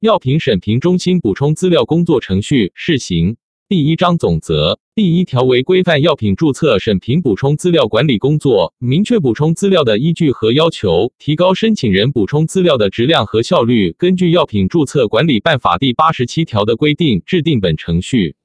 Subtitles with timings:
[0.00, 3.36] 药品审评中心补充资料工作程序试行
[3.68, 13.94] 第一章总则第一条为规范药品注册审评补充资料管理工作，明确补充资料的依据和要求，提高申请人补充资料的质量和效率。
[13.98, 18.36] 根据药品注册管理办法第八十七条的规定，制定本程序。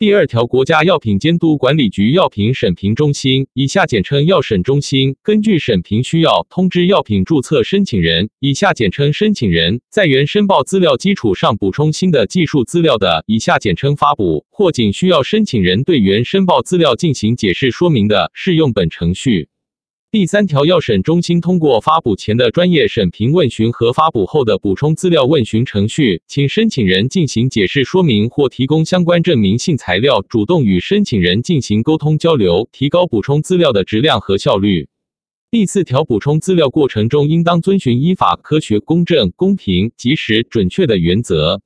[0.00, 19.50] 第二条，国家药品监督管理局药品审评中心（以下简称药审中心）根据审评需要，通知药品注册申请人（以下简称申请人）在原申报资料基础上补充新的技术资料的（以下简称发布），或仅需要申请人对原申报资料进行解释说明的，适用本程序。
[20.12, 34.88] 第三条，药审中心通过发布前的专业审评问询和发布后的补充资料问询程序，请申请人进行解释说明或提供相关证明性材料，主动与申请人进行沟通交流，提高补充资料的质量和效率。
[35.48, 41.62] 第四条，补充资料过程中应当遵循依法、科学、公正、公平、及时、准确的原则。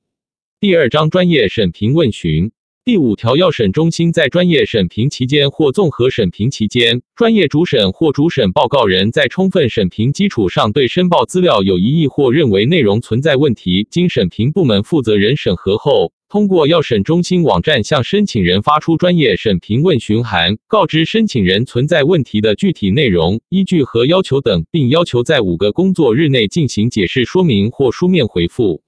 [0.59, 2.51] 第二章，专业审评问询。
[2.85, 28.84] 第五条，药审中心在专业审评期间或综合审评期间，专业主审或主审报告人在充分审评基础上对申报资料有异议或认为内容存在问题，经审评部门负责人审核后，通过药审中心网站向申请人发出专业审评问询函，告知申请人存在问题的具体内容、依据和要求等，并要求在五个工作日内进行解释说明或书面回复。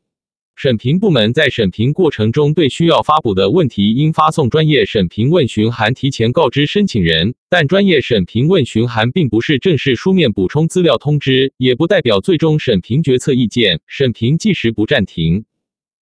[0.57, 7.35] 审评部门在审评过程中，对需要发补的问题，应发送专业审评问询函提前告知申请人。
[7.47, 15.45] 但专业审评问询函并不是正式书面补充资料通知，也不代表最终审评决策意见，审评即时不暂停。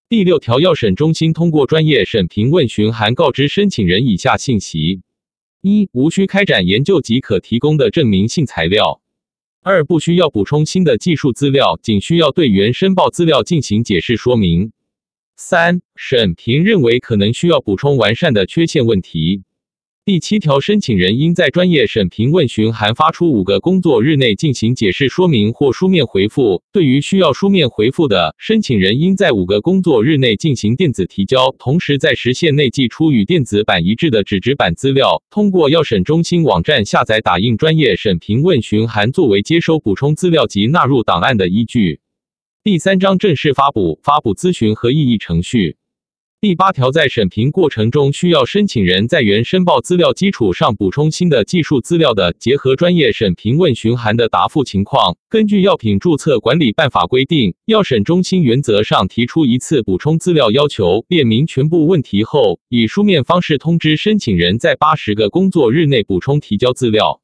[0.07, 5.01] 第六条，药审中心通过专业审评问询函告知申请人以下信息：
[5.59, 9.01] 一、无需开展研究即可提供的证明性材料。
[9.67, 14.71] 二不需要补充新的技术资料，仅需要对原申报资料进行解释说明。
[15.37, 19.41] 三、审评认为可能需要补充完善的缺陷问题。
[20.05, 26.61] 第七条，申请人应在专业审评问询函发出五个工作日内进行解释说明或书面回复。
[26.71, 35.23] 对于需要书面回复的，申请人应在五个工作日内进行电子提交，同时在时限内寄出与电子版一致的纸质版资料。
[35.31, 41.99] 通过药审中心网站下载打印专业审评问询函，作为接收补充资料及纳入档案的依据。
[42.63, 45.77] 第三章正式发布、发布咨询和异议程序。
[46.45, 67.21] 第八条，在审评过程中，需要申请人在原申报资料基础上补充新的技术资料的，结合专业审评问询函的答复情况，根据药品注册管理办法规定，药审中心原则上提出一次补充资料要求，列明全部问题后，以书面方式通知申请人在八十个工作日内补充提交资料。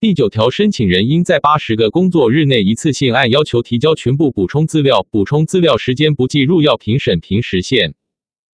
[0.00, 7.94] 第九条，申请人应在八十个工作日内一次性按要求提交全部补充资料，补充资料时间不计入药品审评时限。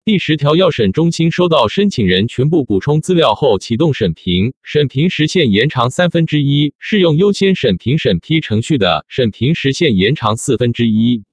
[0.06, 11.24] 第十条，药审中心收到申请人全部补充资料后启动审评，审评时限延长三分之一；适用优先审评审批程序的，审评时限延长四分之一。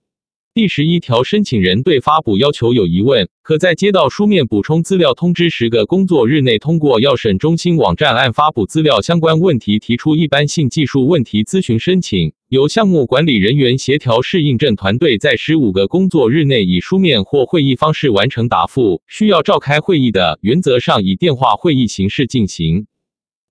[0.56, 19.02] 第十一条，申请人对发补要求有疑问，可在接到书面补充资料通知十个工作日内，通过药审中心网站按发补资料相关问题提出一般性技术问题咨询申请，由项目管理人员协调试印证团队在十五个工作日内以书面或会议方式完成答复。
[19.08, 22.86] 需要召开会议的，原则上以电话会议形式进行。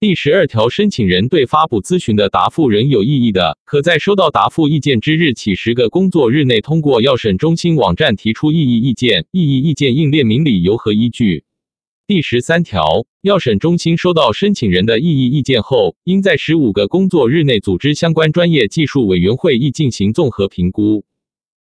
[0.03, 9.27] 第十二条，申请人对发布咨询的答复仍有异议的，可在收到答复意见之日起十个工作日内，通过药审中心网站提出异议意见。
[9.31, 11.45] 异议意见应列明理由和依据。
[12.09, 21.05] 第十三条，药审中心收到申请人的异议意见后，应在十五个工作日内组织相关专业技术委员会议进行综合评估。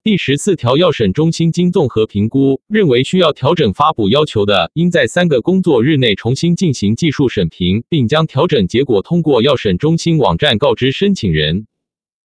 [0.07, 11.67] 第十四条，药审中心经综合评估，认为需要调整发布要求的，应在三个工作日内重新进行技术审评，并将调整结果通过药审中心网站告知申请人。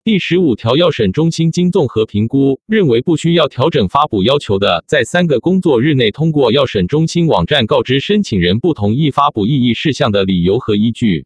[0.04, 11.26] 第十五条，药审中心经综合评估，认为不需要调整发布要求的，在三个工作日内通过药审中心网站告知申请人不同意发布异议事项的理由和依据。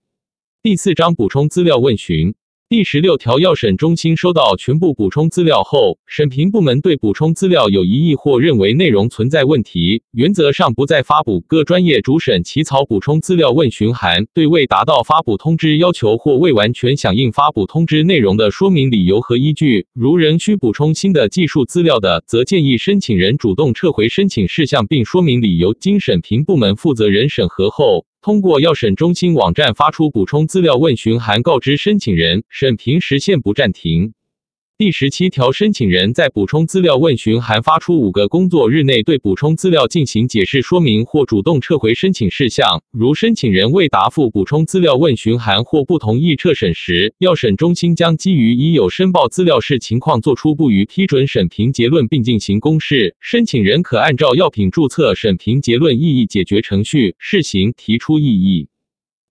[0.63, 2.33] 第四章补充资料问询。
[2.67, 14.25] 第十六条，药审中心收到全部补充资料后，审评部门对补充资料有疑义或认为内容存在问题，原则上不再发布各专业主审起草补充资料问询函。
[14.33, 25.71] 对未达到发布通知要求或未完全响应发布通知内容的说明理由和依据，如仍需补充新的技术资料的，则建议申请人主动撤回申请事项并说明理由。
[25.75, 28.07] 经审评部门负责人审核后。
[28.25, 34.15] 通过药审中心网站发出补充资料问询函，告知申请人，审评时限不暂停。
[34.77, 42.83] 第十七条，申请人在补充资料问询函发出五个工作日内对补充资料进行解释说明或主动撤回申请事项。
[42.91, 53.15] 如申请人未答复补充资料问询函或不同意撤审时，要审中心将基于已有申报资料事情况作出不予批准审评结论，并进行公示。
[53.21, 58.67] 申请人可按照药品注册审评结论异议解决程序试行提出异议。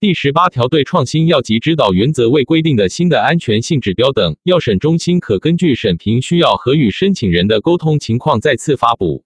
[0.00, 9.24] 第十八条，对创新药及指导原则未规定的新的安全性指标等，药审中心可根据审评需要和与申请人的沟通情况再次发布。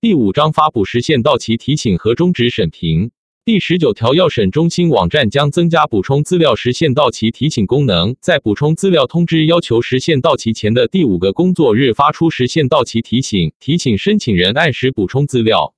[0.00, 3.10] 第五章发布时限到期提醒和终止审评。
[3.44, 15.75] 第十九条，药审中心网站将增加补充资料时限到期提醒功能，在补充资料通知要求时限到期前的第五个工作日发出时限到期提醒，提醒申请人按时补充资料。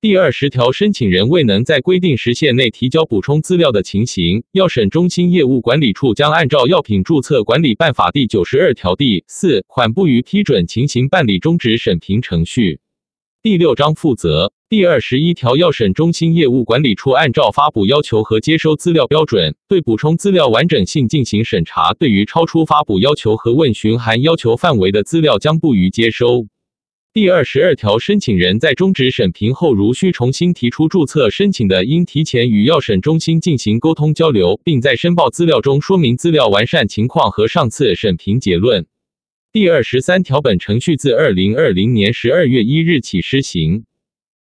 [0.00, 12.78] 第二十条，申请人未能在规定时限内提交补充资料的情形，药审中心业务管理处将按照《药品注册管理办法》第九十二条第四款不予批准情形办理终止审评程序。
[13.42, 14.52] 第六章负责。
[14.68, 26.46] 第二十一条，药审中心业务管理处按照发布要求和接收资料标准，对补充资料完整性进行审查，对于超出发布要求和问询函要求范围的资料，将不予接收。
[27.18, 38.86] 第二十二条，申请人在终止审评后，如需重新提出注册申请的，应提前与药审中心进行沟通交流，并在申报资料中说明资料完善情况和上次审评结论。
[39.50, 43.84] 第二十三条，本程序自二零二零年十二月一日起施行。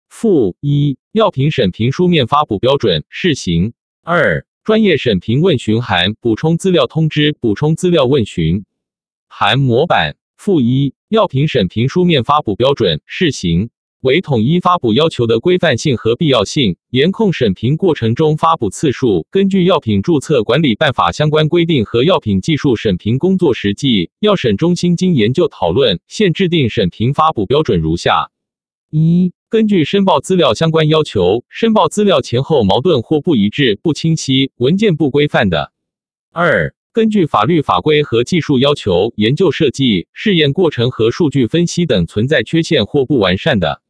[0.07, 3.73] 附一，药品审评书面发布标准试行。
[4.03, 8.65] 二，专业审评问询函、补充资料通知、补充资料问询
[9.27, 10.15] 函模板。
[10.37, 13.69] 附一，药品审评书面发布标准试行
[14.01, 19.25] 为统一发布要求的规范性和必要性，严控审评过程中发布次数。
[19.31, 28.29] 根据药品注册管理办法相关规定和药品技术审评工作实际，药审中心经研究讨论，现制定审评发布标准如下：
[28.91, 35.71] 一、根据申报资料相关要求，申报资料前后矛盾或不一致、不清晰、文件不规范的；
[36.31, 43.83] 二、根据法律法规和技术要求，研究设计、试验过程和数据分析等存在缺陷或不完善的；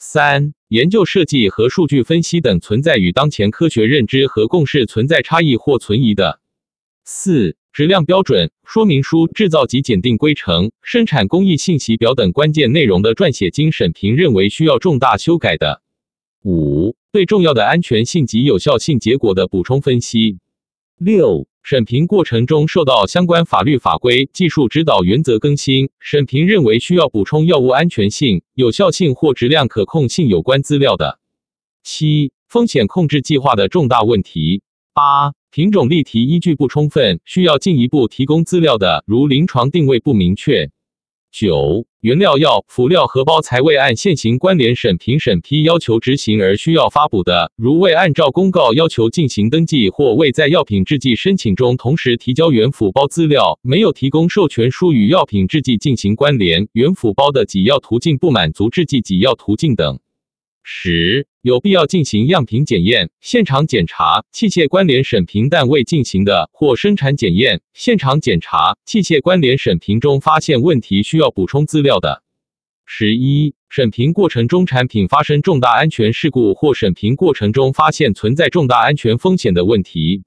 [0.00, 6.40] 三、研究设计和数据分析等存在与当前科学认知和共识存在差异或存疑的；
[7.04, 15.82] 四、质量标准、说明书、制造及检定规程、生产工艺信息表等关键内容的撰写经审评认为需要重大修改的；
[16.42, 20.38] 五、对重要的安全性及有效性结果的补充分析；
[21.00, 21.48] 六。
[21.62, 31.18] 审评过程中受到相关法律法规、技术指导原则更新，审评认为需要补充药物安全性、有效性或质量可控性有关资料的。
[31.82, 34.62] 七、风险控制计划的重大问题。
[34.92, 40.70] 八、品种例题依据不充分，需要进一步提供资料的，如临床定位不明确。
[41.32, 60.00] 九、原料药、辅料和包材未按现行关联审评审批要求执行而需要发补的，如未按照公告要求进行登记，或未在药品制剂申请中同时提交原辅包资料，没有提供授权书与药品制剂进行关联，原辅包的给药途径不满足制剂给药途径等。
[60.62, 72.22] 十、有必要进行样品检验、现场检查、器械关联审评但未进行的，或生产检验、现场检查、器械关联审评中发现问题需要补充资料的。
[72.84, 80.24] 十一、审评过程中产品发生重大安全事故或审评过程中发现存在重大安全风险的问题。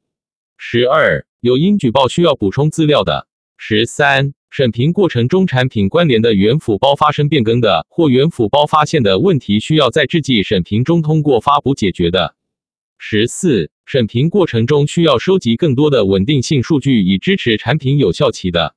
[0.57, 3.27] 十二、有应举报需要补充资料的。
[3.57, 4.33] 十三。
[4.55, 12.35] 审评过程中，产品关联的原辅包发生变更的，或原辅包发现的问题需要在制剂审评中通过发布解决的。
[12.99, 18.75] 十四，审评过程中需要收集更多的稳定性数据以支持产品有效期的。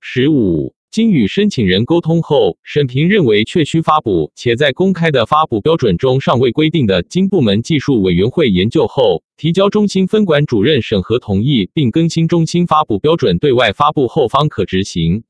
[0.00, 0.75] 十五。
[0.96, 15.22] 经与申请人沟通后，审评认为确需发布，且在公开的发布标准中尚未规定的，经部门技术委员会研究后，提交中心分管主任审核同意，并更新中心发布标准对外发布后方可执行。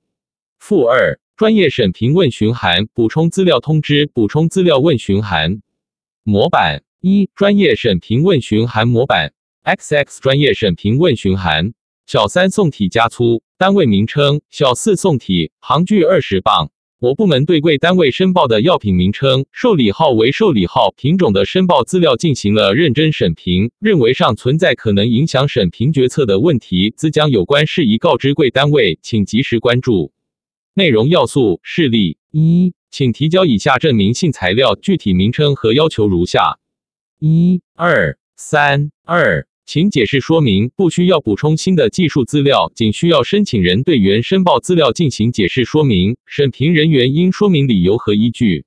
[0.61, 5.63] 附二，专业审评问询函、补充资料通知、补充资料问询函
[6.23, 9.33] 模板一，专业审评问询函模板
[9.65, 11.73] XX 专业审评问询函。
[12.07, 16.71] 小三宋体加粗，单位名称；小四宋体，行距二十磅。
[16.99, 30.13] 我部门对贵单位申报的药品名称、受理号为受理号、品种的申报资料进行了认真审评，认为尚存在可能影响审评决策的问题，兹将有关事宜告知贵单位，请及时关注。
[30.75, 36.59] 内容要素事例一，请提交以下证明性材料，具体名称和要求如下：
[37.19, 39.47] 一、二、三、二。
[39.69, 46.17] 请解释说明，不需要补充新的技术资料，仅需要申请人对原申报资料进行解释说明。
[46.25, 48.65] 审评人员应说明理由和依据。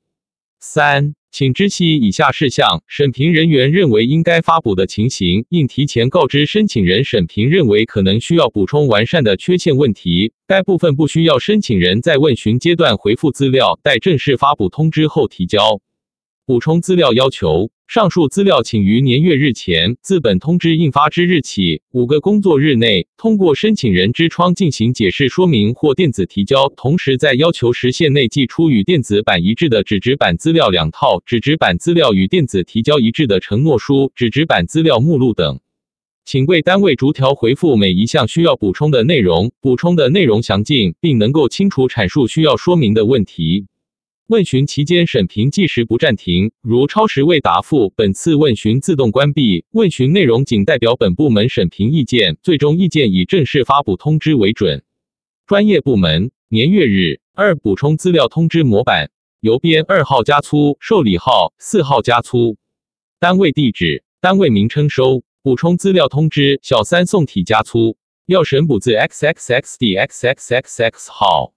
[0.60, 15.80] 三，请知悉以下事项：审评人员认为应该发补的情形，应提前告知申请人；审评认为可能需要补充完善的缺陷问题，该部分不需要申请人在问询阶段回复资料，待正式发补通知后提交。
[16.46, 17.72] 补充资料要求。
[17.90, 26.70] 上述资料，请于年月日前自本通知印发之日起五个工作日内，通过申请人之窗进行解释说明或电子提交。
[26.78, 35.60] 同时，在要求时限内寄出与电子版一致的纸质版资料两套、纸质版资料与电子提交一致的承诺书、纸质版资料目录等。
[36.26, 43.66] 请为单位逐条回复每一项需要补充的内容，补充的内容详尽，并能够清楚阐述需要说明的问题。
[44.30, 46.52] 问询期间，审评计时不暂停。
[46.62, 49.66] 如超时未答复，本次问询自动关闭。
[49.72, 54.84] 问询内容仅代表本部门审评意见，最终意见以正式发布通知为准。
[55.48, 59.10] 专业部门年月日二补充资料通知模板
[59.40, 62.58] 邮编二号加粗受理号四号加粗
[63.20, 71.56] 单位地址单位名称收补充资料通知小三宋体加粗要审补字 xxxdxxxx 号。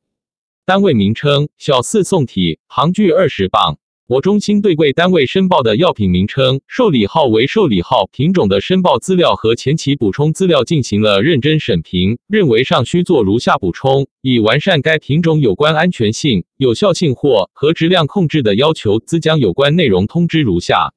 [0.64, 3.78] 单位名称：小四宋体，行距二十磅。
[4.06, 20.92] 我中心对柜单位申报的药品名称、受理号为受理号品种的申报资料和前期补充资料进行了认真审评，认为尚需做如下补充，以完善该品种有关安全性、有效性或和质量控制的要求，兹将有关内容通知如下：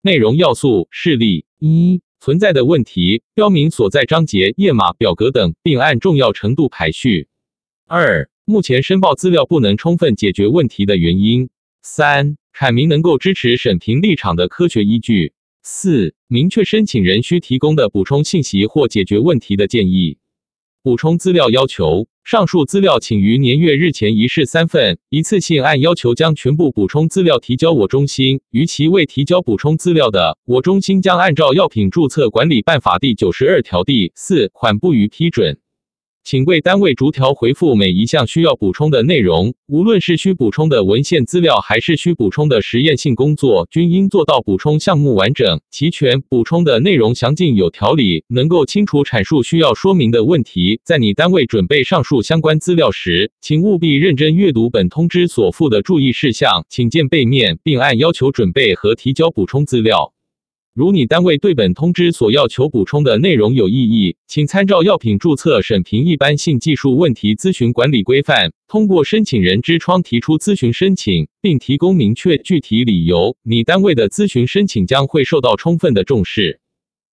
[0.00, 7.28] 内容要素事例一存在的问题，标明所在章节、页码、表格等，并按重要程度排序。
[7.86, 11.48] 二目前申报资料不能充分解决问题的原因。
[11.80, 15.32] 三、阐明能够支持审评立场的科学依据。
[15.62, 20.18] 四、明确申请人需提供的补充信息或解决问题的建议。
[20.82, 28.40] 补充资料要求：上述资料请于年月日前一式三份，一次性按要求将全部补充资料提交我中心。
[28.50, 35.58] 逾期未提交补充资料的，我中心将按照《药品注册管理办法》第九十二条第四款不予批准。
[36.24, 50.80] 请为单位逐条回复每一项需要补充的内容，无论是需补充的文献资料，还是需补充的实验性工作，均应做到补充项目完整、齐全，补充的内容详尽有条理，能够清楚阐述需要说明的问题。
[50.84, 60.14] 在你单位准备上述相关资料时，请务必认真阅读本通知所附的注意事项，请见背面，并按要求准备和提交补充资料。
[60.74, 73.36] 如你单位对本通知所要求补充的内容有异议，请参照药品注册审评一般性技术问题咨询管理规范，通过申请人之窗提出咨询申请，并提供明确具体理由。
[73.42, 76.58] 你单位的咨询申请将会受到充分的重视。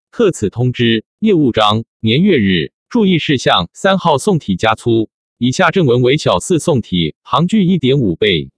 [0.09, 8.51] 特此通知业务章年月日注意事项三号宋体加粗，以下正文为小四宋体，行距一点五倍。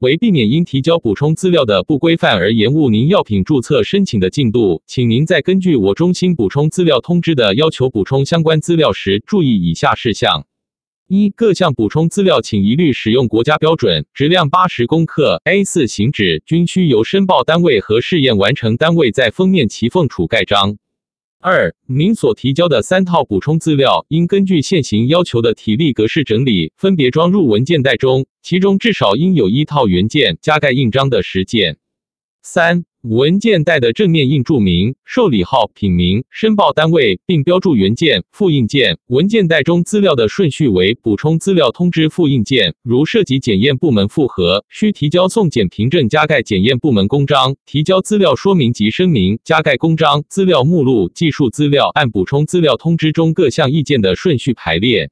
[0.00, 10.46] 为避免因提交补充资料的不规范而延误您药品注册申请的进度，请您在根据我中心补充资料通知的要求补充相关资料时，注意以下事项：
[11.08, 20.78] 一、各项补充资料请一律使用国家标准，质量八十克 A 四型纸，均需由申报单位和试验完成单位在封面齐缝处盖章。
[21.40, 31.76] 二、您所提交的三套补充资料，应根据现行要求的体例格式整理，分别装入文件袋中，其中至少应有一套原件加盖印章的实件。
[32.42, 32.84] 三。
[33.10, 38.98] 文件袋的正面应注明受理号、品名、申报单位，并标注原件、复印件。
[39.06, 42.74] 文件袋中资料的顺序为补充资料通知复印件。
[42.82, 50.22] 如涉及检验部门复核，需提交送检凭证加盖检验部门公章；提交资料说明及声明加盖公章。
[50.28, 55.08] 资料目录、技术资料按补充资料通知中各项意见的顺序排列。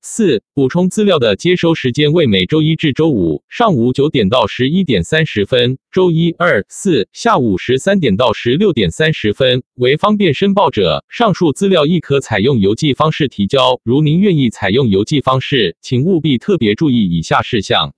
[0.00, 9.62] 四、补充资料的接收时间为每周一至周五上午九点到十一点三十分，周一、二、四下午十三点到十六点三十分。
[9.74, 13.80] 为方便申报者，上述资料亦可采用邮寄方式提交。
[13.82, 17.94] 如您愿意采用邮寄方式，请务必特别注意以下事项。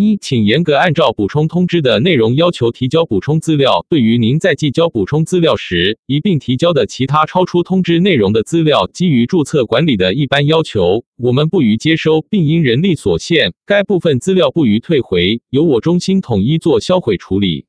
[0.00, 3.84] 一，请严格按照补充通知的内容要求提交补充资料。
[3.88, 17.66] 对于您在递交补充资料时一并提交的其他超出通知内容的资料，基于注册管理的一般要求，我们不予接收，并因人力所限，该部分资料不予退回，由我中心统一做销毁处理。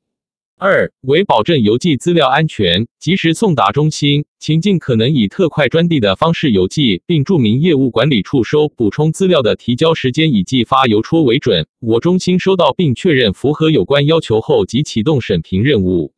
[0.62, 11.66] 二、为保证邮寄资料安全，及时送达中心，请尽可能以特快专递的方式邮寄，并注明业务管理处收补充资料的提交时间以寄发邮戳为准。
[11.80, 16.12] 我中心收到并确认符合有关要求后，即启动审评任务。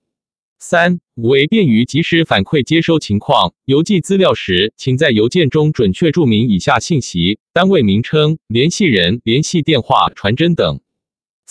[0.57, 10.79] 三、为便于及时反馈接收情况，邮寄资料时，请在邮件中准确注明以下信息：单位名称、联系人、联系电话、传真等。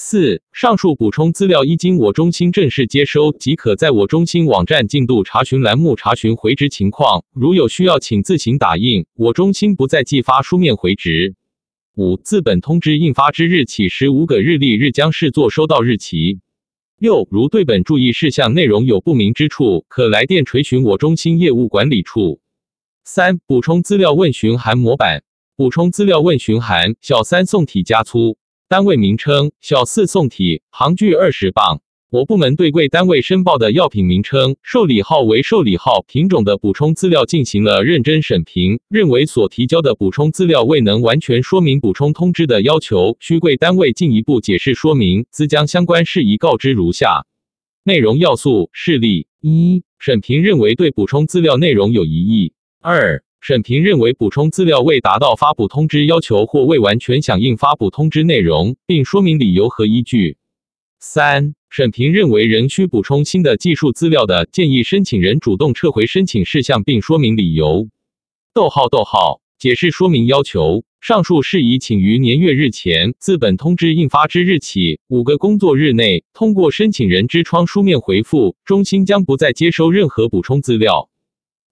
[0.03, 7.23] 四、上述补充资料一经我中心正式接收，即可在我中心网站进度查询栏目查询回执情况。
[7.35, 11.35] 如有需要，请自行打印，我中心不再寄发书面回执。
[11.97, 16.41] 五、自本通知印发之日起十五个日历日将视作收到日期。
[16.99, 22.41] 六、如对本注意事项内容有不明之处，可来电垂询我中心业务管理处。
[23.05, 25.23] 三、补充资料问询函模板。
[25.57, 28.39] 补充资料问询函：小三宋体加粗，
[28.71, 31.81] 单位名称；小四宋体，行距二十磅。
[32.09, 47.27] 我部门对贵单位申报的药品名称、受理号为受理号、品种的补充资料进行了认真审评，认为所提交的补充资料未能完全说明补充通知的要求，需贵单位进一步解释说明，兹将相关事宜告知如下。
[47.83, 60.37] 内容要素事例一：审评认为对补充资料内容有疑义；二、审评认为补充资料未达到发布通知要求或未完全响应发布通知内容，并说明理由和依据；
[60.99, 61.55] 三。
[61.71, 67.89] 审评认为，仍需补充新的技术资料的，建议申请人主动撤回申请事项，并说明理由。
[68.53, 70.83] 逗号逗号，解释说明要求。
[71.01, 78.57] 上述事宜，请于年月日前，自本通知印发之日起五个工作日内，通过申请人之窗书面回复。
[78.65, 81.09] 中心将不再接收任何补充资料。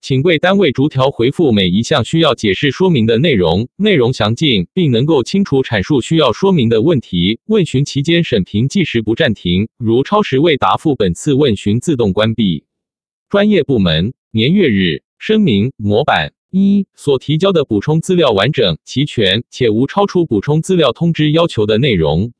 [0.00, 7.40] 请贵单位逐条回复每一项需要解释说明的内容，内容详尽，并能够清楚阐述需要说明的问题。
[7.46, 12.64] 问询期间审评计时不暂停，如超时未答复，本次问询自动关闭。
[13.28, 22.32] 专业部门年月日声明模板一所提交的补充资料完整齐全，且无超出补充资料通知要求的内容。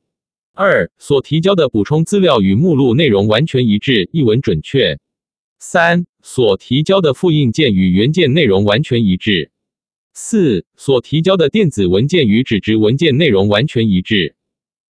[0.55, 4.99] 二所提交的补充资料与目录内容完全一致，译文准确。
[5.59, 9.51] 三所提交的复印件与原件内容完全一致。
[10.15, 14.37] 四所提交的电子文件与纸质文件内容完全一致。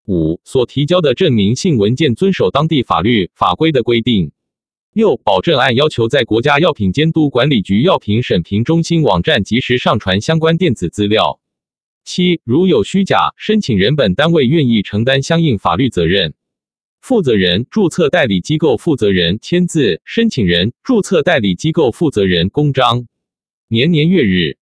[0.08, 4.32] 五所提交的证明性文件遵守当地法律法规的规定。
[4.94, 11.40] 六保证按要求在国家药品监督管理局药品审评中心网站及时上传相关电子资料。
[12.04, 16.34] 七如有虚假，申请人本单位愿意承担相应法律责任。
[17.02, 23.08] 负责人、注册代理机构负责人签字，申请人、注册代理机构负责人公章。
[23.70, 24.58] 年年月日